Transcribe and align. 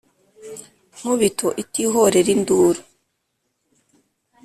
Nkubito 0.97 1.47
itihorera 1.61 2.19
induru 2.35 2.81